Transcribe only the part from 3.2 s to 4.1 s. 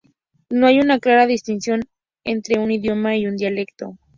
un dialecto.